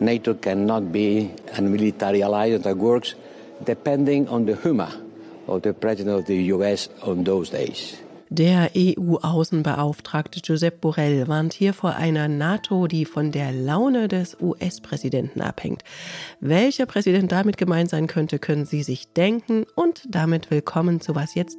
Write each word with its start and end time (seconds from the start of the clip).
NATO 0.00 0.34
cannot 0.34 0.92
be 0.92 1.30
a 1.56 1.60
military 1.60 2.22
alliance 2.22 2.64
that 2.64 2.76
works 2.76 3.14
depending 3.64 4.28
on 4.28 4.46
the 4.46 4.56
humor 4.56 4.88
of 5.46 5.62
the 5.62 5.72
president 5.72 6.18
of 6.18 6.26
the 6.26 6.52
US 6.52 6.88
on 7.02 7.24
those 7.24 7.50
days. 7.50 7.98
Der 8.32 8.70
EU-Außenbeauftragte 8.76 10.38
Josep 10.38 10.80
Borrell 10.80 11.26
warnt 11.26 11.52
hier 11.52 11.74
vor 11.74 11.96
einer 11.96 12.28
NATO, 12.28 12.86
die 12.86 13.04
von 13.04 13.32
der 13.32 13.50
Laune 13.50 14.06
des 14.06 14.36
US-Präsidenten 14.40 15.40
abhängt. 15.40 15.82
Welcher 16.38 16.86
Präsident 16.86 17.32
damit 17.32 17.56
gemeint 17.58 17.90
sein 17.90 18.06
könnte, 18.06 18.38
können 18.38 18.66
Sie 18.66 18.84
sich 18.84 19.12
denken. 19.12 19.64
Und 19.74 20.02
damit 20.08 20.52
willkommen 20.52 21.00
zu 21.00 21.16
Was 21.16 21.34
jetzt, 21.34 21.58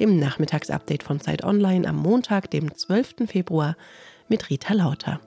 dem 0.00 0.18
Nachmittagsupdate 0.18 1.02
von 1.02 1.20
Zeit 1.20 1.44
Online 1.44 1.86
am 1.86 1.96
Montag, 1.96 2.50
dem 2.50 2.74
12. 2.74 3.28
Februar 3.28 3.76
mit 4.26 4.48
Rita 4.48 4.72
Lauter. 4.72 5.20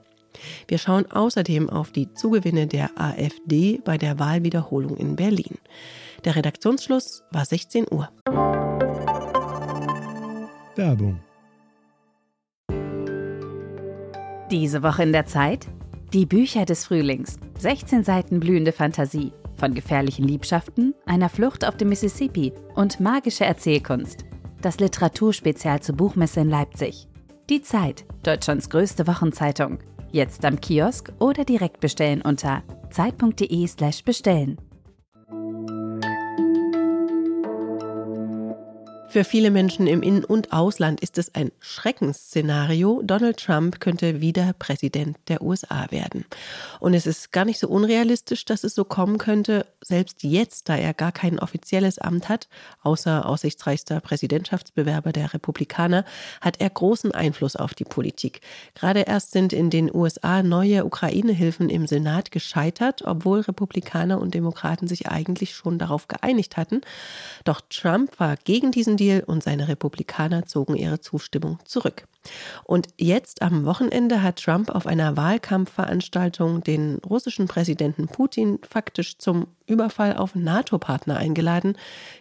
Wir 0.68 0.78
schauen 0.78 1.10
außerdem 1.10 1.70
auf 1.70 1.90
die 1.90 2.12
Zugewinne 2.14 2.66
der 2.66 2.90
AfD 3.00 3.80
bei 3.84 3.98
der 3.98 4.18
Wahlwiederholung 4.18 4.96
in 4.96 5.16
Berlin. 5.16 5.58
Der 6.24 6.36
Redaktionsschluss 6.36 7.22
war 7.30 7.44
16 7.44 7.86
Uhr. 7.90 8.08
Werbung. 10.76 11.20
Diese 14.50 14.82
Woche 14.82 15.02
in 15.02 15.12
der 15.12 15.26
Zeit? 15.26 15.68
Die 16.12 16.26
Bücher 16.26 16.64
des 16.64 16.84
Frühlings. 16.86 17.38
16 17.58 18.02
Seiten 18.02 18.40
blühende 18.40 18.72
Fantasie. 18.72 19.32
Von 19.56 19.74
gefährlichen 19.74 20.26
Liebschaften, 20.26 20.94
einer 21.06 21.28
Flucht 21.28 21.64
auf 21.64 21.76
dem 21.76 21.90
Mississippi 21.90 22.52
und 22.74 22.98
magische 22.98 23.44
Erzählkunst. 23.44 24.24
Das 24.60 24.80
Literaturspezial 24.80 25.80
zur 25.80 25.96
Buchmesse 25.96 26.40
in 26.40 26.50
Leipzig. 26.50 27.06
Die 27.48 27.62
Zeit, 27.62 28.04
Deutschlands 28.22 28.70
größte 28.70 29.06
Wochenzeitung. 29.06 29.78
Jetzt 30.12 30.44
am 30.44 30.60
Kiosk 30.60 31.12
oder 31.20 31.44
direkt 31.44 31.80
bestellen 31.80 32.22
unter 32.22 32.62
zeit.de/slash 32.90 34.02
Für 39.10 39.24
viele 39.24 39.50
Menschen 39.50 39.88
im 39.88 40.02
In- 40.02 40.24
und 40.24 40.52
Ausland 40.52 41.00
ist 41.00 41.18
es 41.18 41.34
ein 41.34 41.50
Schreckensszenario. 41.58 43.02
Donald 43.02 43.38
Trump 43.38 43.80
könnte 43.80 44.20
wieder 44.20 44.52
Präsident 44.56 45.16
der 45.26 45.42
USA 45.42 45.90
werden. 45.90 46.26
Und 46.78 46.94
es 46.94 47.08
ist 47.08 47.32
gar 47.32 47.44
nicht 47.44 47.58
so 47.58 47.66
unrealistisch, 47.66 48.44
dass 48.44 48.62
es 48.62 48.76
so 48.76 48.84
kommen 48.84 49.18
könnte, 49.18 49.66
selbst 49.80 50.22
jetzt, 50.22 50.68
da 50.68 50.76
er 50.76 50.94
gar 50.94 51.10
kein 51.10 51.40
offizielles 51.40 51.98
Amt 51.98 52.28
hat, 52.28 52.48
außer 52.82 53.26
aussichtsreichster 53.26 53.98
Präsidentschaftsbewerber 53.98 55.10
der 55.10 55.34
Republikaner, 55.34 56.04
hat 56.40 56.60
er 56.60 56.70
großen 56.70 57.10
Einfluss 57.10 57.56
auf 57.56 57.74
die 57.74 57.82
Politik. 57.82 58.42
Gerade 58.76 59.00
erst 59.00 59.32
sind 59.32 59.52
in 59.52 59.70
den 59.70 59.92
USA 59.92 60.44
neue 60.44 60.84
Ukraine-Hilfen 60.84 61.68
im 61.68 61.88
Senat 61.88 62.30
gescheitert, 62.30 63.02
obwohl 63.04 63.40
Republikaner 63.40 64.20
und 64.20 64.34
Demokraten 64.34 64.86
sich 64.86 65.08
eigentlich 65.08 65.56
schon 65.56 65.80
darauf 65.80 66.06
geeinigt 66.06 66.56
hatten. 66.56 66.82
Doch 67.42 67.60
Trump 67.68 68.20
war 68.20 68.36
gegen 68.36 68.70
diesen 68.70 68.99
Deal 69.00 69.24
und 69.26 69.42
seine 69.42 69.66
Republikaner 69.66 70.46
zogen 70.46 70.76
ihre 70.76 71.00
Zustimmung 71.00 71.58
zurück. 71.64 72.06
Und 72.64 72.88
jetzt 72.98 73.40
am 73.40 73.64
Wochenende 73.64 74.22
hat 74.22 74.44
Trump 74.44 74.70
auf 74.70 74.86
einer 74.86 75.16
Wahlkampfveranstaltung 75.16 76.62
den 76.62 76.98
russischen 76.98 77.48
Präsidenten 77.48 78.08
Putin 78.08 78.58
faktisch 78.62 79.16
zum 79.16 79.46
Überfall 79.66 80.16
auf 80.16 80.34
NATO-Partner 80.34 81.16
eingeladen, 81.16 81.78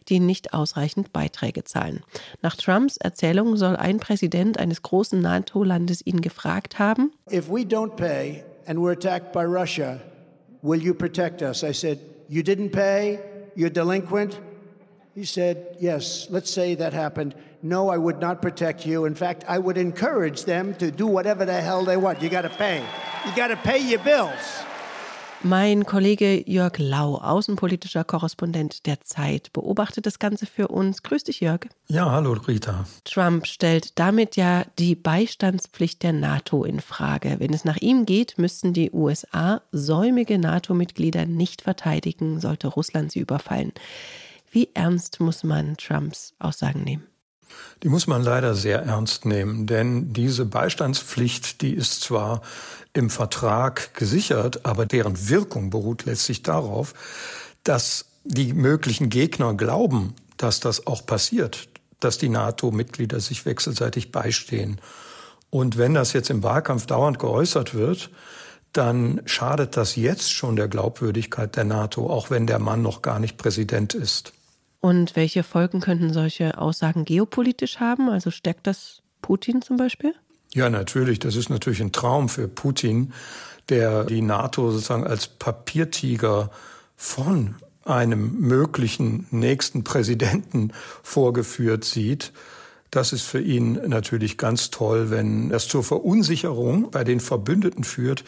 die 0.08 0.22
nicht 0.22 0.54
ausreichend 0.54 1.12
Beiträge 1.12 1.66
zahlen. 1.66 2.02
Nach 2.42 2.56
Trumps 2.56 2.96
Erzählung 2.96 3.58
soll 3.58 3.76
ein 3.76 4.00
Präsident 4.00 4.58
eines 4.58 4.82
großen 4.82 5.20
NATO-Landes 5.20 6.06
ihn 6.06 6.22
gefragt 6.22 6.80
haben: 6.80 7.12
If 7.30 7.50
we 7.50 7.62
don't 7.62 7.96
pay 7.98 8.44
and 8.66 8.80
we're 8.80 8.94
attacked 8.94 9.34
by 9.34 9.44
Russia, 9.44 10.00
will 10.62 10.82
you 10.82 10.94
protect 10.94 11.42
us? 11.42 11.62
I 11.62 11.74
said, 11.74 12.00
you 12.30 12.42
didn't 12.42 12.72
pay, 12.72 13.20
you're 13.56 13.70
delinquent. 13.70 14.40
He 15.20 15.26
said, 15.26 15.76
Yes, 15.82 16.28
let's 16.30 16.50
say 16.50 16.76
that 16.76 16.94
happened. 16.94 17.36
No, 17.62 17.90
I 17.90 17.98
would 17.98 18.22
not 18.22 18.42
protect 18.42 18.86
you. 18.86 19.04
In 19.04 19.16
fact, 19.16 19.44
I 19.50 19.60
would 19.60 19.78
encourage 19.78 20.46
them 20.46 20.74
to 20.76 20.92
do 20.92 21.08
whatever 21.08 21.46
the 21.46 21.60
hell 21.60 21.84
they 21.84 21.98
want. 21.98 22.22
You 22.22 22.30
got 22.30 22.44
to 22.44 22.50
pay. 22.50 22.82
You 23.26 23.36
got 23.36 23.50
to 23.50 23.58
pay 23.58 23.80
your 23.80 24.00
bills. 24.00 24.64
Mein 25.44 25.86
Kollege 25.86 26.42
Jörg 26.48 26.78
Lau, 26.78 27.16
außenpolitischer 27.16 28.06
Korrespondent 28.06 28.86
der 28.86 29.02
Zeit, 29.02 29.52
beobachtet 29.52 30.06
das 30.06 30.20
Ganze 30.20 30.46
für 30.46 30.70
uns. 30.70 31.04
Grüß 31.04 31.26
dich, 31.26 31.42
Jörg. 31.42 31.68
Ja, 31.90 32.10
hallo, 32.10 32.32
Rita. 32.32 32.86
Trump 33.04 33.46
stellt 33.46 34.00
damit 34.00 34.38
ja 34.38 34.64
die 34.78 34.96
Beistandspflicht 34.96 36.02
der 36.02 36.14
NATO 36.14 36.64
in 36.64 36.80
Frage. 36.80 37.36
Wenn 37.40 37.54
es 37.54 37.66
nach 37.66 37.78
ihm 37.78 38.06
geht, 38.06 38.38
müssten 38.38 38.72
die 38.72 38.92
USA 38.92 39.62
säumige 39.74 40.38
NATO-Mitglieder 40.40 41.26
nicht 41.26 41.62
verteidigen, 41.62 42.40
sollte 42.40 42.70
Russland 42.70 43.12
sie 43.12 43.20
überfallen. 43.20 43.74
Wie 44.52 44.70
ernst 44.74 45.20
muss 45.20 45.44
man 45.44 45.78
Trumps 45.78 46.34
Aussagen 46.40 46.84
nehmen? 46.84 47.04
Die 47.84 47.90
muss 47.90 48.08
man 48.08 48.24
leider 48.24 48.56
sehr 48.56 48.84
ernst 48.84 49.26
nehmen, 49.26 49.66
denn 49.66 50.14
diese 50.14 50.46
Beistandspflicht, 50.46 51.62
die 51.62 51.74
ist 51.74 52.02
zwar 52.02 52.42
im 52.94 53.10
Vertrag 53.10 53.94
gesichert, 53.94 54.66
aber 54.66 54.86
deren 54.86 55.30
Wirkung 55.30 55.70
beruht 55.70 56.06
letztlich 56.06 56.44
darauf, 56.44 56.94
dass 57.64 58.06
die 58.24 58.54
möglichen 58.54 59.10
Gegner 59.10 59.54
glauben, 59.54 60.14
dass 60.38 60.60
das 60.60 60.88
auch 60.88 61.06
passiert, 61.06 61.70
dass 62.00 62.18
die 62.18 62.30
NATO-Mitglieder 62.30 63.20
sich 63.20 63.46
wechselseitig 63.46 64.12
beistehen. 64.12 64.80
Und 65.50 65.78
wenn 65.78 65.94
das 65.94 66.14
jetzt 66.14 66.30
im 66.30 66.44
Wahlkampf 66.44 66.86
dauernd 66.86 67.20
geäußert 67.20 67.74
wird, 67.74 68.12
dann 68.74 69.22
schadet 69.26 69.78
das 69.78 69.96
jetzt 69.96 70.32
schon 70.32 70.56
der 70.56 70.68
Glaubwürdigkeit 70.68 71.56
der 71.56 71.64
NATO, 71.64 72.10
auch 72.10 72.30
wenn 72.30 72.46
der 72.46 72.60
Mann 72.60 72.82
noch 72.82 73.02
gar 73.02 73.20
nicht 73.20 73.38
Präsident 73.38 73.96
ist. 73.96 74.34
Und 74.82 75.16
welche 75.16 75.44
Folgen 75.44 75.82
könnten 75.82 76.14
solche 76.14 76.58
Aussagen 76.58 77.06
geopolitisch 77.06 77.80
haben? 77.80 78.10
Also 78.10 78.32
stärkt 78.32 78.68
das 78.68 79.02
Putin 79.22 79.62
zum 79.62 79.78
Beispiel? 79.78 80.14
Ja, 80.54 80.70
natürlich. 80.70 81.20
Das 81.20 81.36
ist 81.36 81.50
natürlich 81.50 81.82
ein 81.82 81.92
Traum 81.92 82.30
für 82.30 82.48
Putin, 82.48 83.14
der 83.68 84.04
die 84.06 84.22
NATO 84.22 84.72
sozusagen 84.72 85.06
als 85.06 85.28
Papiertiger 85.28 86.50
von 86.96 87.56
einem 87.86 88.40
möglichen 88.40 89.28
nächsten 89.32 89.84
Präsidenten 89.84 90.72
vorgeführt 91.04 91.84
sieht. 91.84 92.32
Das 92.92 93.14
ist 93.14 93.24
für 93.24 93.42
ihn 93.42 93.74
natürlich 93.88 94.38
ganz 94.38 94.72
toll, 94.72 95.12
wenn 95.12 95.50
das 95.50 95.68
zur 95.68 95.84
Verunsicherung 95.84 96.90
bei 96.90 97.04
den 97.04 97.20
Verbündeten 97.20 97.84
führt, 97.84 98.24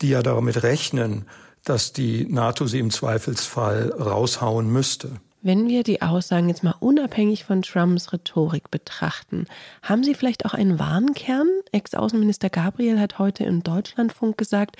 die 0.00 0.10
ja 0.10 0.22
damit 0.22 0.62
rechnen, 0.62 1.26
dass 1.64 1.92
die 1.92 2.26
NATO 2.26 2.66
sie 2.66 2.78
im 2.78 2.90
Zweifelsfall 2.90 3.92
raushauen 3.92 4.70
müsste. 4.70 5.10
Wenn 5.40 5.68
wir 5.68 5.84
die 5.84 6.02
Aussagen 6.02 6.48
jetzt 6.48 6.64
mal 6.64 6.74
unabhängig 6.80 7.44
von 7.44 7.62
Trumps 7.62 8.12
Rhetorik 8.12 8.72
betrachten, 8.72 9.46
haben 9.82 10.02
Sie 10.02 10.14
vielleicht 10.14 10.44
auch 10.44 10.54
einen 10.54 10.80
Warnkern? 10.80 11.48
Ex-Außenminister 11.70 12.50
Gabriel 12.50 12.98
hat 12.98 13.20
heute 13.20 13.44
im 13.44 13.62
Deutschlandfunk 13.62 14.36
gesagt, 14.36 14.76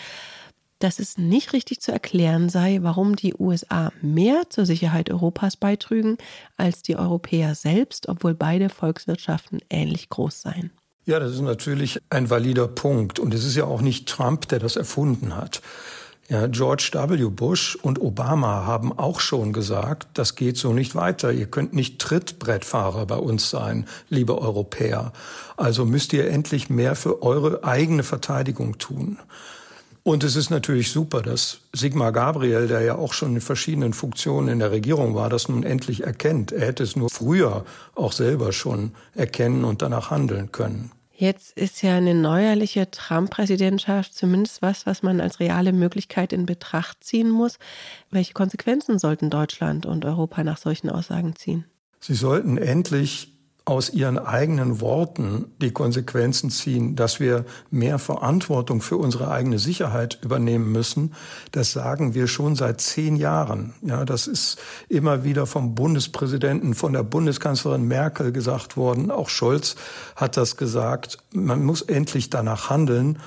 dass 0.80 0.98
es 0.98 1.16
nicht 1.16 1.52
richtig 1.52 1.80
zu 1.80 1.92
erklären 1.92 2.48
sei, 2.48 2.80
warum 2.82 3.14
die 3.14 3.34
USA 3.38 3.92
mehr 4.02 4.42
zur 4.48 4.66
Sicherheit 4.66 5.10
Europas 5.10 5.56
beitrügen 5.56 6.19
als 6.56 6.82
die 6.82 6.96
Europäer 6.96 7.54
selbst, 7.54 8.08
obwohl 8.08 8.34
beide 8.34 8.69
Volkswirtschaften 8.69 9.60
ähnlich 9.70 10.08
groß 10.08 10.42
seien. 10.42 10.72
Ja, 11.04 11.20
das 11.20 11.32
ist 11.32 11.40
natürlich 11.40 12.00
ein 12.10 12.30
valider 12.30 12.69
Punkt. 12.69 13.19
Und 13.19 13.32
es 13.32 13.44
ist 13.44 13.56
ja 13.56 13.64
auch 13.64 13.80
nicht 13.80 14.08
Trump, 14.08 14.48
der 14.48 14.58
das 14.58 14.76
erfunden 14.76 15.36
hat. 15.36 15.62
Ja, 16.30 16.46
George 16.46 16.90
W. 16.92 17.30
Bush 17.30 17.76
und 17.80 18.02
Obama 18.02 18.66
haben 18.66 18.92
auch 18.92 19.18
schon 19.18 19.54
gesagt, 19.54 20.08
das 20.12 20.36
geht 20.36 20.58
so 20.58 20.74
nicht 20.74 20.94
weiter. 20.94 21.32
Ihr 21.32 21.46
könnt 21.46 21.72
nicht 21.72 22.00
Trittbrettfahrer 22.00 23.06
bei 23.06 23.16
uns 23.16 23.48
sein, 23.48 23.86
liebe 24.10 24.36
Europäer. 24.36 25.14
Also 25.56 25.86
müsst 25.86 26.12
ihr 26.12 26.28
endlich 26.28 26.68
mehr 26.68 26.96
für 26.96 27.22
eure 27.22 27.64
eigene 27.64 28.02
Verteidigung 28.02 28.76
tun. 28.76 29.19
Und 30.02 30.22
es 30.22 30.36
ist 30.36 30.50
natürlich 30.50 30.90
super, 30.90 31.22
dass 31.22 31.60
Sigmar 31.72 32.12
Gabriel, 32.12 32.69
der 32.69 32.82
ja 32.82 32.96
auch 32.96 33.14
schon 33.14 33.34
in 33.34 33.40
verschiedenen 33.40 33.94
Funktionen 33.94 34.48
in 34.48 34.58
der 34.58 34.70
Regierung 34.70 35.14
war, 35.14 35.31
das 35.31 35.48
nun 35.48 35.62
endlich 35.62 36.04
erkennt. 36.04 36.52
Er 36.52 36.66
hätte 36.66 36.82
es 36.82 36.94
nur 36.94 37.08
früher 37.08 37.64
auch 37.94 38.12
selber 38.12 38.52
schon 38.52 38.92
erkennen 39.14 39.64
und 39.64 39.81
danach 39.81 40.10
handeln 40.10 40.52
können. 40.52 40.90
Jetzt 41.20 41.59
ist 41.59 41.82
ja 41.82 41.97
eine 41.97 42.15
neuerliche 42.15 42.93
Trump-Präsidentschaft 42.93 44.15
zumindest 44.15 44.62
was, 44.62 44.87
was 44.87 45.03
man 45.03 45.20
als 45.20 45.41
reale 45.41 45.73
Möglichkeit 45.73 46.32
in 46.32 46.47
Betracht 46.47 47.03
ziehen 47.03 47.29
muss. 47.29 47.59
Welche 48.12 48.35
Konsequenzen 48.35 49.00
sollten 49.00 49.29
Deutschland 49.29 49.85
und 49.85 50.05
Europa 50.05 50.44
nach 50.44 50.59
solchen 50.59 50.88
Aussagen 50.91 51.35
ziehen? 51.35 51.65
Sie 51.99 52.15
sollten 52.15 52.56
endlich 52.56 53.32
aus 53.69 53.91
ihren 53.91 54.19
eigenen 54.19 54.81
Worten 54.81 55.53
die 55.61 55.73
Konsequenzen 55.73 56.49
ziehen, 56.49 56.97
dass 56.97 57.20
wir 57.20 57.44
mehr 57.70 57.99
Verantwortung 57.99 58.81
für 58.81 58.97
unsere 58.97 59.31
eigene 59.31 59.59
Sicherheit 59.59 60.19
übernehmen 60.23 60.73
müssen. 60.73 61.12
Das 61.53 61.73
sagen 61.73 62.15
wir 62.15 62.29
schon 62.29 62.56
seit 62.56 62.81
zehn 62.81 63.17
Jahren. 63.17 63.75
Ja, 63.82 64.06
das 64.06 64.26
ist 64.26 64.59
immer 64.88 65.23
wieder 65.23 65.44
vom 65.47 65.75
Bundespräsidenten, 65.75 66.73
von 66.73 66.94
der 66.94 67.03
Bundeskanzlerin 67.03 67.87
Merkel 67.87 68.32
gesagt 68.32 68.79
worden. 68.79 69.11
Auch 69.11 69.29
Scholz 69.29 69.76
hat 70.17 70.38
das 70.38 70.56
gesagt. 70.56 71.19
Man 71.32 71.62
muss 71.62 71.82
endlich 71.82 72.31
danach 72.31 72.70
handeln. 72.70 73.19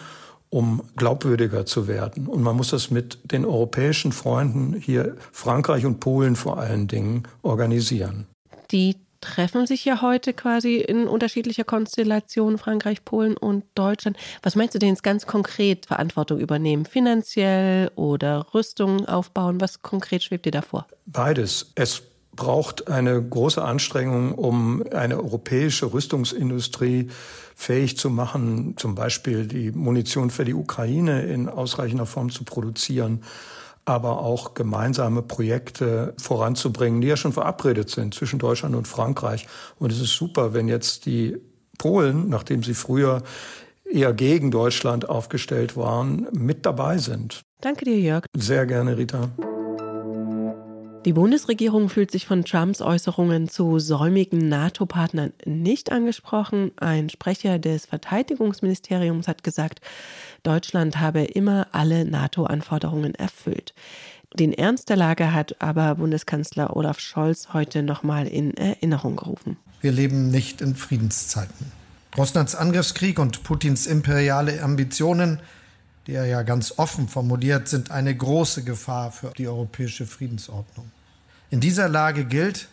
um 0.54 0.82
glaubwürdiger 0.98 1.66
zu 1.66 1.88
werden. 1.88 2.28
Und 2.28 2.44
man 2.44 2.58
muss 2.58 2.72
das 2.72 2.92
mit 2.92 3.20
den 3.32 3.46
europäischen 3.46 4.12
Freunden 4.12 4.74
hier, 4.74 5.16
Frankreich 5.32 5.86
und 5.86 6.02
Polen 6.02 6.36
vor 6.36 6.60
allen 6.60 6.90
Dingen, 6.90 7.24
organisieren. 7.42 8.28
Die 8.70 8.98
treffen 9.22 9.68
sich 9.68 9.86
ja 9.86 10.02
heute 10.02 10.34
quasi 10.34 10.78
in 10.78 11.08
unterschiedlicher 11.08 11.64
Konstellation, 11.64 12.58
Frankreich, 12.58 13.06
Polen 13.06 13.38
und 13.38 13.64
Deutschland. 13.76 14.18
Was 14.44 14.56
meinst 14.56 14.76
du 14.76 14.80
denn 14.80 14.90
jetzt 14.90 15.04
ganz 15.04 15.26
konkret 15.26 15.86
Verantwortung 15.86 16.40
übernehmen? 16.40 16.86
Finanziell 16.86 17.92
oder 17.96 18.48
Rüstung 18.54 19.06
aufbauen? 19.06 19.62
Was 19.62 19.82
konkret 19.82 20.24
schwebt 20.24 20.46
dir 20.46 20.52
davor? 20.52 20.88
Beides. 21.06 21.72
Es 21.76 22.02
braucht 22.34 22.88
eine 22.88 23.22
große 23.22 23.64
Anstrengung, 23.64 24.34
um 24.34 24.84
eine 24.92 25.18
europäische 25.18 25.94
Rüstungsindustrie 25.94 27.10
fähig 27.56 27.98
zu 27.98 28.10
machen, 28.10 28.76
zum 28.78 28.96
Beispiel 28.96 29.46
die 29.46 29.72
Munition 29.72 30.30
für 30.30 30.46
die 30.46 30.54
Ukraine 30.54 31.24
in 31.24 31.50
ausreichender 31.50 32.06
Form 32.06 32.32
zu 32.32 32.44
produzieren 32.44 33.22
aber 33.92 34.20
auch 34.20 34.54
gemeinsame 34.54 35.22
Projekte 35.22 36.14
voranzubringen, 36.18 37.02
die 37.02 37.10
ja 37.10 37.18
schon 37.18 37.34
verabredet 37.34 37.90
sind 37.90 38.14
zwischen 38.14 38.40
Deutschland 38.40 38.74
und 38.74 38.88
Frankreich. 38.88 39.48
Und 39.80 39.92
es 39.92 40.00
ist 40.00 40.16
super, 40.16 40.54
wenn 40.54 40.70
jetzt 40.70 41.06
die 41.06 41.36
Polen, 41.78 42.30
nachdem 42.30 42.64
sie 42.64 42.74
früher 42.74 43.22
eher 43.84 44.14
gegen 44.14 44.50
Deutschland 44.50 45.10
aufgestellt 45.10 45.76
waren, 45.76 46.28
mit 46.32 46.66
dabei 46.66 47.00
sind. 47.00 47.42
Danke 47.60 47.84
dir, 47.84 48.00
Jörg. 48.00 48.26
Sehr 48.34 48.66
gerne, 48.66 48.98
Rita. 48.98 49.30
Die 51.04 51.14
Bundesregierung 51.14 51.90
fühlt 51.90 52.12
sich 52.12 52.28
von 52.28 52.46
Trumps 52.46 52.80
Äußerungen 52.80 53.50
zu 53.50 53.80
säumigen 53.80 54.50
NATO-Partnern 54.50 55.34
nicht 55.46 55.92
angesprochen. 55.92 56.74
Ein 56.76 57.10
Sprecher 57.10 57.58
des 57.58 57.88
Verteidigungsministeriums 57.88 59.28
hat 59.28 59.44
gesagt, 59.44 59.82
Deutschland 60.44 61.00
habe 61.00 61.24
immer 61.24 61.66
alle 61.72 62.06
NATO-Anforderungen 62.06 63.16
erfüllt. 63.16 63.74
Den 64.38 64.54
Ernst 64.54 64.90
der 64.90 64.96
Lage 64.96 65.34
hat 65.34 65.56
aber 65.60 65.96
Bundeskanzler 65.96 66.76
Olaf 66.76 67.00
Scholz 67.00 67.50
heute 67.52 67.82
nochmal 67.82 68.28
in 68.28 68.56
Erinnerung 68.56 69.16
gerufen. 69.16 69.58
Wir 69.82 69.92
leben 69.92 70.30
nicht 70.30 70.62
in 70.62 70.76
Friedenszeiten. 70.76 71.72
Russlands 72.16 72.54
Angriffskrieg 72.54 73.18
und 73.18 73.42
Putins 73.42 73.88
imperiale 73.88 74.62
Ambitionen 74.62 75.40
die 76.08 76.14
er 76.14 76.26
ja 76.26 76.44
ganz 76.44 76.74
offen 76.78 77.08
formuliert, 77.08 77.68
sind 77.68 77.92
eine 77.92 78.16
große 78.16 78.64
Gefahr 78.64 79.12
für 79.12 79.32
die 79.38 79.48
europäische 79.48 80.06
Friedensordnung. 80.06 80.92
In 81.50 81.60
dieser 81.60 81.90
Lage 81.90 82.26
gilt, 82.26 82.68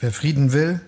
wer 0.00 0.12
Frieden 0.12 0.52
will, 0.52 0.80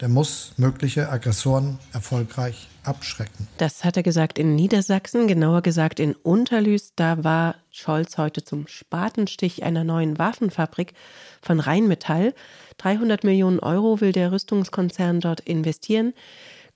der 0.00 0.08
muss 0.08 0.52
mögliche 0.56 1.08
Aggressoren 1.08 1.78
erfolgreich 1.92 2.68
abschrecken. 2.82 3.46
Das 3.58 3.84
hat 3.84 3.96
er 3.96 4.02
gesagt 4.02 4.38
in 4.38 4.54
Niedersachsen, 4.54 5.28
genauer 5.28 5.62
gesagt 5.62 6.00
in 6.00 6.14
Unterlüß. 6.14 6.92
Da 6.96 7.22
war 7.24 7.54
Scholz 7.70 8.18
heute 8.18 8.44
zum 8.44 8.66
Spatenstich 8.66 9.62
einer 9.62 9.84
neuen 9.84 10.18
Waffenfabrik 10.18 10.94
von 11.40 11.60
Rheinmetall. 11.60 12.34
300 12.78 13.24
Millionen 13.24 13.60
Euro 13.60 14.00
will 14.00 14.12
der 14.12 14.32
Rüstungskonzern 14.32 15.20
dort 15.20 15.40
investieren. 15.40 16.12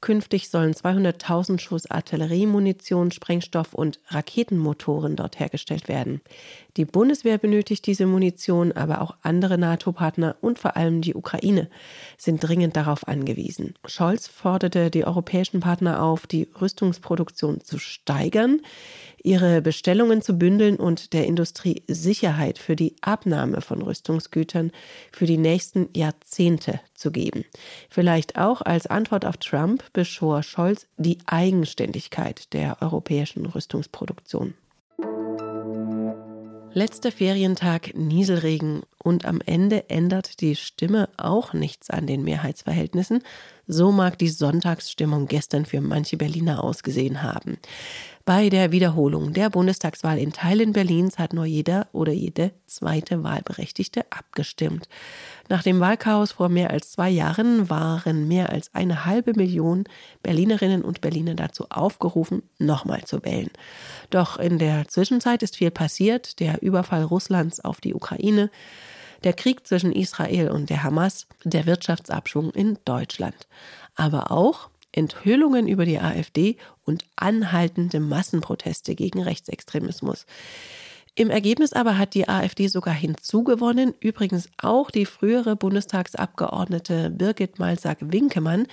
Künftig 0.00 0.48
sollen 0.48 0.74
200.000 0.74 1.58
Schuss 1.58 1.90
Artilleriemunition, 1.90 3.10
Sprengstoff 3.10 3.74
und 3.74 3.98
Raketenmotoren 4.08 5.16
dort 5.16 5.40
hergestellt 5.40 5.88
werden. 5.88 6.20
Die 6.76 6.84
Bundeswehr 6.84 7.36
benötigt 7.36 7.84
diese 7.84 8.06
Munition, 8.06 8.70
aber 8.70 9.00
auch 9.00 9.16
andere 9.22 9.58
NATO-Partner 9.58 10.36
und 10.40 10.60
vor 10.60 10.76
allem 10.76 11.00
die 11.00 11.16
Ukraine 11.16 11.68
sind 12.16 12.38
dringend 12.38 12.76
darauf 12.76 13.08
angewiesen. 13.08 13.74
Scholz 13.86 14.28
forderte 14.28 14.90
die 14.90 15.04
europäischen 15.04 15.58
Partner 15.58 16.00
auf, 16.00 16.28
die 16.28 16.48
Rüstungsproduktion 16.60 17.60
zu 17.60 17.78
steigern 17.78 18.60
ihre 19.22 19.62
Bestellungen 19.62 20.22
zu 20.22 20.38
bündeln 20.38 20.76
und 20.76 21.12
der 21.12 21.26
Industrie 21.26 21.82
Sicherheit 21.88 22.58
für 22.58 22.76
die 22.76 22.96
Abnahme 23.00 23.60
von 23.60 23.82
Rüstungsgütern 23.82 24.72
für 25.12 25.26
die 25.26 25.38
nächsten 25.38 25.88
Jahrzehnte 25.94 26.80
zu 26.94 27.10
geben. 27.10 27.44
Vielleicht 27.88 28.38
auch 28.38 28.62
als 28.62 28.86
Antwort 28.86 29.24
auf 29.24 29.36
Trump 29.38 29.84
beschwor 29.92 30.42
Scholz 30.42 30.86
die 30.96 31.18
Eigenständigkeit 31.26 32.52
der 32.52 32.78
europäischen 32.80 33.46
Rüstungsproduktion. 33.46 34.54
Letzter 36.72 37.10
Ferientag, 37.10 37.96
Nieselregen 37.96 38.82
und 39.02 39.24
am 39.24 39.40
Ende 39.44 39.88
ändert 39.90 40.40
die 40.40 40.56
Stimme 40.56 41.08
auch 41.16 41.52
nichts 41.52 41.90
an 41.90 42.06
den 42.06 42.24
Mehrheitsverhältnissen. 42.24 43.22
So 43.66 43.92
mag 43.92 44.18
die 44.18 44.28
Sonntagsstimmung 44.28 45.26
gestern 45.26 45.66
für 45.66 45.80
manche 45.80 46.16
Berliner 46.16 46.64
ausgesehen 46.64 47.22
haben. 47.22 47.58
Bei 48.28 48.50
der 48.50 48.72
Wiederholung 48.72 49.32
der 49.32 49.48
Bundestagswahl 49.48 50.18
in 50.18 50.34
Teilen 50.34 50.74
Berlins 50.74 51.18
hat 51.18 51.32
nur 51.32 51.46
jeder 51.46 51.86
oder 51.92 52.12
jede 52.12 52.52
zweite 52.66 53.22
Wahlberechtigte 53.24 54.04
abgestimmt. 54.10 54.86
Nach 55.48 55.62
dem 55.62 55.80
Wahlchaos 55.80 56.32
vor 56.32 56.50
mehr 56.50 56.68
als 56.68 56.90
zwei 56.90 57.08
Jahren 57.08 57.70
waren 57.70 58.28
mehr 58.28 58.50
als 58.50 58.74
eine 58.74 59.06
halbe 59.06 59.32
Million 59.32 59.84
Berlinerinnen 60.22 60.82
und 60.82 61.00
Berliner 61.00 61.36
dazu 61.36 61.68
aufgerufen, 61.70 62.42
nochmal 62.58 63.04
zu 63.04 63.24
wählen. 63.24 63.48
Doch 64.10 64.38
in 64.38 64.58
der 64.58 64.88
Zwischenzeit 64.88 65.42
ist 65.42 65.56
viel 65.56 65.70
passiert. 65.70 66.38
Der 66.38 66.60
Überfall 66.60 67.04
Russlands 67.04 67.60
auf 67.64 67.80
die 67.80 67.94
Ukraine, 67.94 68.50
der 69.24 69.32
Krieg 69.32 69.66
zwischen 69.66 69.92
Israel 69.92 70.50
und 70.50 70.70
der 70.70 70.82
Hamas, 70.82 71.26
der 71.44 71.66
Wirtschaftsabschwung 71.66 72.50
in 72.50 72.78
Deutschland. 72.84 73.48
Aber 73.94 74.30
auch 74.30 74.70
Enthüllungen 74.92 75.68
über 75.68 75.84
die 75.84 75.98
AfD 75.98 76.56
und 76.84 77.04
anhaltende 77.16 78.00
Massenproteste 78.00 78.94
gegen 78.94 79.22
Rechtsextremismus. 79.22 80.26
Im 81.14 81.30
Ergebnis 81.30 81.72
aber 81.72 81.98
hat 81.98 82.14
die 82.14 82.28
AfD 82.28 82.68
sogar 82.68 82.94
hinzugewonnen, 82.94 83.92
übrigens 83.98 84.48
auch 84.56 84.90
die 84.90 85.04
frühere 85.04 85.56
Bundestagsabgeordnete 85.56 87.10
Birgit 87.10 87.58
Malsack-Winkemann, 87.58 88.68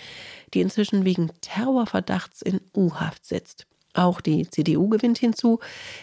die 0.54 0.62
inzwischen 0.62 1.06
wegen 1.06 1.32
Terrorverdachts 1.42 2.44
in 2.44 2.62
U-Haft 2.76 3.26
sitzt. 3.26 3.66
Auch 3.96 4.20
die 4.20 4.48
CDU 4.50 4.90
gewinnt 4.90 5.18
hinzu. 5.18 5.60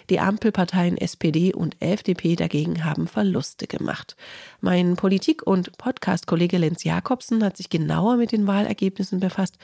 Die 0.08 0.18
Ampelparteien 0.18 0.96
SPD 0.96 1.52
und 1.52 1.76
FDP 1.80 2.36
dagegen 2.36 2.84
haben 2.84 3.06
Verluste 3.06 3.66
gemacht. 3.66 4.16
Mein 4.60 4.96
Politik- 4.96 5.46
und 5.46 5.76
Podcast-Kollege 5.76 6.56
Lenz 6.56 6.84
Jakobsen 6.84 7.44
hat 7.44 7.58
sich 7.58 7.68
genauer 7.68 8.16
mit 8.16 8.32
den 8.32 8.46
Wahlergebnissen 8.46 9.20
befasst 9.20 9.58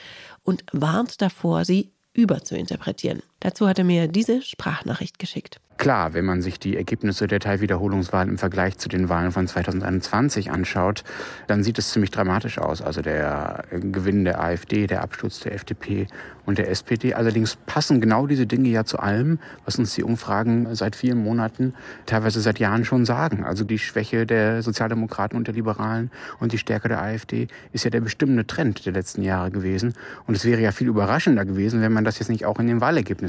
und 0.44 0.64
warnt 0.72 1.22
davor, 1.22 1.64
sie 1.64 1.92
überzuinterpretieren. 2.12 3.22
Dazu 3.40 3.68
hat 3.68 3.78
er 3.78 3.84
mir 3.84 4.08
diese 4.08 4.42
Sprachnachricht 4.42 5.18
geschickt. 5.18 5.60
Klar, 5.78 6.12
wenn 6.12 6.24
man 6.24 6.42
sich 6.42 6.58
die 6.58 6.76
Ergebnisse 6.76 7.28
der 7.28 7.38
Teilwiederholungswahl 7.38 8.28
im 8.28 8.36
Vergleich 8.36 8.78
zu 8.78 8.88
den 8.88 9.08
Wahlen 9.08 9.30
von 9.30 9.46
2021 9.46 10.50
anschaut, 10.50 11.04
dann 11.46 11.62
sieht 11.62 11.78
es 11.78 11.90
ziemlich 11.90 12.10
dramatisch 12.10 12.58
aus. 12.58 12.82
Also 12.82 13.00
der 13.00 13.62
Gewinn 13.70 14.24
der 14.24 14.40
AfD, 14.40 14.88
der 14.88 15.02
Absturz 15.02 15.38
der 15.38 15.54
FDP 15.54 16.08
und 16.46 16.58
der 16.58 16.68
SPD. 16.68 17.14
Allerdings 17.14 17.56
passen 17.66 18.00
genau 18.00 18.26
diese 18.26 18.44
Dinge 18.44 18.70
ja 18.70 18.84
zu 18.84 18.98
allem, 18.98 19.38
was 19.64 19.78
uns 19.78 19.94
die 19.94 20.02
Umfragen 20.02 20.74
seit 20.74 20.96
vielen 20.96 21.18
Monaten, 21.18 21.74
teilweise 22.06 22.40
seit 22.40 22.58
Jahren 22.58 22.84
schon 22.84 23.04
sagen. 23.04 23.44
Also 23.44 23.62
die 23.62 23.78
Schwäche 23.78 24.26
der 24.26 24.62
Sozialdemokraten 24.62 25.38
und 25.38 25.46
der 25.46 25.54
Liberalen 25.54 26.10
und 26.40 26.50
die 26.50 26.58
Stärke 26.58 26.88
der 26.88 27.00
AfD 27.00 27.46
ist 27.72 27.84
ja 27.84 27.90
der 27.90 28.00
bestimmende 28.00 28.48
Trend 28.48 28.84
der 28.84 28.94
letzten 28.94 29.22
Jahre 29.22 29.52
gewesen. 29.52 29.94
Und 30.26 30.34
es 30.34 30.44
wäre 30.44 30.60
ja 30.60 30.72
viel 30.72 30.88
überraschender 30.88 31.44
gewesen, 31.44 31.82
wenn 31.82 31.92
man 31.92 32.04
das 32.04 32.18
jetzt 32.18 32.30
nicht 32.30 32.46
auch 32.46 32.58
in 32.58 32.66
den 32.66 32.80
Wahlergebnissen 32.80 33.27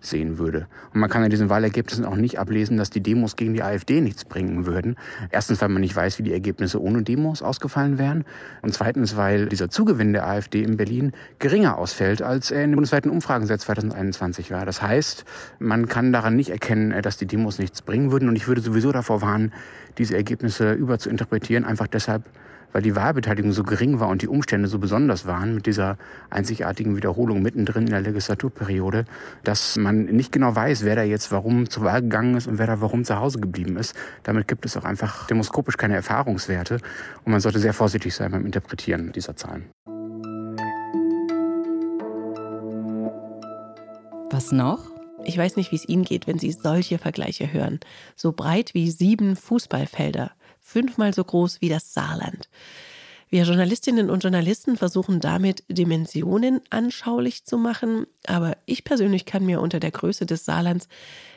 sehen 0.00 0.38
würde. 0.38 0.66
Und 0.94 1.00
man 1.00 1.10
kann 1.10 1.22
in 1.24 1.30
diesen 1.30 1.48
Wahlergebnissen 1.48 1.82
Ergebnissen 1.82 2.04
auch 2.04 2.16
nicht 2.16 2.38
ablesen, 2.38 2.76
dass 2.76 2.90
die 2.90 3.02
Demos 3.02 3.36
gegen 3.36 3.54
die 3.54 3.62
AfD 3.62 4.00
nichts 4.00 4.24
bringen 4.24 4.66
würden. 4.66 4.96
Erstens, 5.30 5.60
weil 5.60 5.68
man 5.68 5.80
nicht 5.80 5.96
weiß, 5.96 6.18
wie 6.18 6.22
die 6.22 6.32
Ergebnisse 6.32 6.80
ohne 6.80 7.02
Demos 7.02 7.42
ausgefallen 7.42 7.98
wären. 7.98 8.24
Und 8.62 8.74
zweitens, 8.74 9.16
weil 9.16 9.46
dieser 9.46 9.68
Zugewinn 9.70 10.12
der 10.12 10.26
AfD 10.26 10.62
in 10.62 10.76
Berlin 10.76 11.12
geringer 11.38 11.78
ausfällt, 11.78 12.22
als 12.22 12.50
er 12.50 12.64
in 12.64 12.70
den 12.70 12.76
bundesweiten 12.76 13.10
Umfragen 13.10 13.46
seit 13.46 13.60
2021 13.60 14.50
war. 14.50 14.66
Das 14.66 14.82
heißt, 14.82 15.24
man 15.58 15.88
kann 15.88 16.12
daran 16.12 16.36
nicht 16.36 16.50
erkennen, 16.50 17.00
dass 17.02 17.16
die 17.16 17.26
Demos 17.26 17.58
nichts 17.58 17.82
bringen 17.82 18.12
würden. 18.12 18.28
Und 18.28 18.36
ich 18.36 18.46
würde 18.46 18.60
sowieso 18.60 18.92
davor 18.92 19.22
warnen, 19.22 19.52
diese 19.98 20.16
Ergebnisse 20.16 20.72
überzuinterpretieren, 20.72 21.64
einfach 21.64 21.86
deshalb, 21.86 22.24
weil 22.72 22.82
die 22.82 22.96
Wahlbeteiligung 22.96 23.52
so 23.52 23.62
gering 23.62 24.00
war 24.00 24.08
und 24.08 24.22
die 24.22 24.28
Umstände 24.28 24.68
so 24.68 24.78
besonders 24.78 25.26
waren 25.26 25.54
mit 25.54 25.66
dieser 25.66 25.98
einzigartigen 26.30 26.96
Wiederholung 26.96 27.42
mittendrin 27.42 27.84
in 27.84 27.90
der 27.90 28.00
Legislaturperiode, 28.00 29.04
dass 29.44 29.76
man 29.76 30.06
nicht 30.06 30.32
genau 30.32 30.54
weiß, 30.54 30.84
wer 30.84 30.96
da 30.96 31.02
jetzt 31.02 31.32
warum 31.32 31.68
zur 31.68 31.84
Wahl 31.84 32.02
gegangen 32.02 32.36
ist 32.36 32.46
und 32.46 32.58
wer 32.58 32.66
da 32.66 32.80
warum 32.80 33.04
zu 33.04 33.18
Hause 33.18 33.38
geblieben 33.38 33.76
ist. 33.76 33.94
Damit 34.22 34.48
gibt 34.48 34.64
es 34.66 34.76
auch 34.76 34.84
einfach 34.84 35.26
demoskopisch 35.26 35.76
keine 35.76 35.94
Erfahrungswerte 35.94 36.78
und 37.24 37.32
man 37.32 37.40
sollte 37.40 37.58
sehr 37.58 37.74
vorsichtig 37.74 38.14
sein 38.14 38.32
beim 38.32 38.46
Interpretieren 38.46 39.12
dieser 39.12 39.36
Zahlen. 39.36 39.64
Was 44.30 44.50
noch? 44.50 44.90
Ich 45.24 45.38
weiß 45.38 45.56
nicht, 45.56 45.70
wie 45.70 45.76
es 45.76 45.88
Ihnen 45.88 46.04
geht, 46.04 46.26
wenn 46.26 46.38
Sie 46.38 46.50
solche 46.52 46.98
Vergleiche 46.98 47.52
hören. 47.52 47.78
So 48.16 48.32
breit 48.32 48.74
wie 48.74 48.90
sieben 48.90 49.36
Fußballfelder 49.36 50.32
fünfmal 50.62 51.12
so 51.12 51.24
groß 51.24 51.60
wie 51.60 51.68
das 51.68 51.92
Saarland. 51.92 52.48
Wir 53.32 53.44
Journalistinnen 53.44 54.10
und 54.10 54.22
Journalisten 54.22 54.76
versuchen 54.76 55.18
damit 55.18 55.64
Dimensionen 55.68 56.60
anschaulich 56.68 57.46
zu 57.46 57.56
machen, 57.56 58.06
aber 58.26 58.58
ich 58.66 58.84
persönlich 58.84 59.24
kann 59.24 59.46
mir 59.46 59.62
unter 59.62 59.80
der 59.80 59.90
Größe 59.90 60.26
des 60.26 60.44
Saarlands 60.44 60.86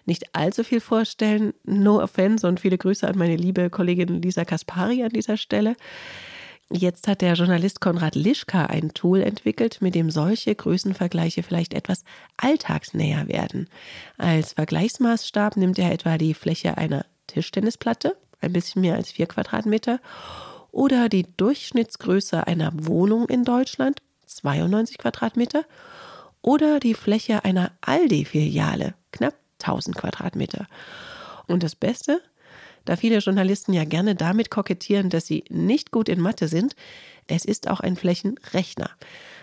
nicht 0.06 0.36
allzu 0.36 0.66
viel 0.66 0.82
vorstellen. 0.82 1.54
No 1.64 2.02
offense 2.02 2.46
und 2.46 2.60
viele 2.60 2.78
Grüße 2.78 3.08
an 3.08 3.18
meine 3.18 3.38
liebe 3.38 3.70
Kollegin 3.70 4.22
Lisa 4.22 4.44
Kaspari 4.44 5.04
an 5.04 5.12
dieser 5.12 5.38
Stelle. 5.38 5.78
Jetzt 6.70 7.08
hat 7.08 7.22
der 7.22 7.36
Journalist 7.36 7.80
Konrad 7.80 8.16
Lischka 8.16 8.66
ein 8.66 8.94
Tool 8.94 9.22
entwickelt, 9.22 9.82
mit 9.82 9.96
dem 9.96 10.10
solche 10.10 10.54
Größenvergleiche 10.54 11.44
vielleicht 11.44 11.74
etwas 11.74 12.04
alltagsnäher 12.36 13.30
werden. 13.30 13.70
Als 14.18 14.52
Vergleichsmaßstab 14.52 15.56
nimmt 15.56 15.80
er 15.80 15.94
etwa 15.94 16.18
die 16.18 16.34
Fläche 16.34 16.78
einer 16.78 17.06
Tischtennisplatte, 17.28 18.18
ein 18.42 18.54
bisschen 18.54 18.82
mehr 18.82 18.96
als 18.96 19.12
vier 19.12 19.28
Quadratmeter, 19.28 20.00
oder 20.72 21.08
die 21.08 21.26
Durchschnittsgröße 21.38 22.48
einer 22.48 22.72
Wohnung 22.74 23.30
in 23.30 23.46
Deutschland, 23.46 24.02
92 24.26 24.98
Quadratmeter, 24.98 25.64
oder 26.42 26.80
die 26.80 26.94
Fläche 26.94 27.46
einer 27.46 27.72
Aldi-Filiale, 27.82 28.94
knapp 29.12 29.36
1000 29.62 29.96
Quadratmeter. 29.96 30.68
Und 31.48 31.64
das 31.64 31.76
Beste, 31.76 32.22
da 32.84 32.96
viele 32.96 33.20
Journalisten 33.20 33.74
ja 33.74 33.84
gerne 33.84 34.16
damit 34.16 34.52
kokettieren, 34.52 35.10
dass 35.10 35.26
sie 35.26 35.44
nicht 35.50 35.92
gut 35.92 36.10
in 36.10 36.20
Mathe 36.20 36.48
sind, 36.48 36.76
es 37.28 37.46
ist 37.46 37.70
auch 37.70 37.80
ein 37.80 37.96
Flächenrechner. 37.96 38.92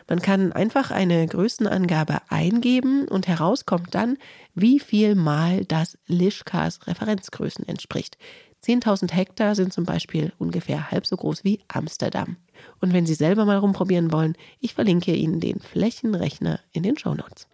Man 0.08 0.20
kann 0.20 0.52
einfach 0.52 0.90
eine 0.90 1.26
Größenangabe 1.26 2.18
eingeben 2.28 3.08
und 3.08 3.28
herauskommt 3.28 3.94
dann, 3.94 4.18
wie 4.54 4.80
viel 4.80 5.14
mal 5.14 5.64
das 5.64 5.98
Lischkas 6.06 6.86
Referenzgrößen 6.86 7.66
entspricht. 7.66 8.18
10.000 8.64 9.12
Hektar 9.12 9.54
sind 9.54 9.72
zum 9.72 9.84
Beispiel 9.84 10.32
ungefähr 10.38 10.90
halb 10.90 11.06
so 11.06 11.16
groß 11.16 11.42
wie 11.42 11.60
Amsterdam. 11.66 12.36
Und 12.80 12.92
wenn 12.92 13.06
Sie 13.06 13.14
selber 13.14 13.44
mal 13.44 13.58
rumprobieren 13.58 14.12
wollen, 14.12 14.36
ich 14.60 14.74
verlinke 14.74 15.14
Ihnen 15.14 15.40
den 15.40 15.58
Flächenrechner 15.58 16.60
in 16.72 16.84
den 16.84 16.96
Shownotes. 16.96 17.48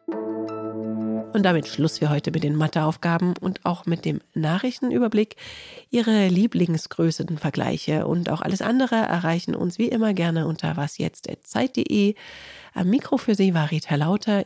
Und 1.38 1.44
damit 1.44 1.68
Schluss 1.68 1.98
für 1.98 2.10
heute 2.10 2.32
mit 2.32 2.42
den 2.42 2.56
Matheaufgaben 2.56 3.34
und 3.40 3.64
auch 3.64 3.86
mit 3.86 4.04
dem 4.04 4.20
Nachrichtenüberblick. 4.34 5.36
Ihre 5.88 6.26
Lieblingsgrößenvergleiche 6.26 8.08
und 8.08 8.28
auch 8.28 8.40
alles 8.40 8.60
andere 8.60 8.96
erreichen 8.96 9.54
uns 9.54 9.78
wie 9.78 9.86
immer 9.86 10.14
gerne 10.14 10.48
unter 10.48 10.76
wasjetzt.zeit.de. 10.76 12.16
Am 12.74 12.90
Mikro 12.90 13.18
für 13.18 13.36
Sie 13.36 13.54
war 13.54 13.70
Rita 13.70 13.94
Lauter. 13.94 14.42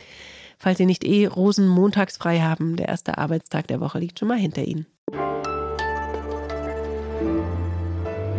Falls 0.59 0.77
Sie 0.77 0.85
nicht 0.85 1.03
eh 1.03 1.25
Rosenmontags 1.25 2.19
frei 2.19 2.41
haben, 2.41 2.77
der 2.77 2.89
erste 2.89 3.17
Arbeitstag 3.17 3.69
der 3.69 3.81
Woche 3.81 3.99
liegt 3.99 4.19
schon 4.19 4.29
mal 4.29 4.37
hinter 4.37 4.63
Ihnen. 4.63 4.85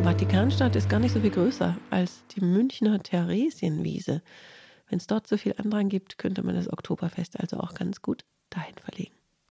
Vatikanstadt 0.04 0.76
ist 0.76 0.90
gar 0.90 1.00
nicht 1.00 1.14
so 1.14 1.22
viel 1.22 1.32
größer 1.32 1.76
als 1.90 2.22
die 2.36 2.42
Münchner 2.46 3.02
Theresienwiese. 3.02 4.22
Wenn 4.90 5.00
es 5.00 5.08
dort 5.08 5.26
so 5.26 5.38
viel 5.38 5.56
Andrang 5.58 5.90
gibt, 5.90 6.20
könnte 6.20 6.44
man 6.44 6.54
das 6.54 6.72
Oktoberfest 6.72 7.40
also 7.40 7.58
auch 7.58 7.74
ganz 7.74 8.04
gut 8.04 8.26
dahin 8.54 8.76
verlegen. 8.76 9.23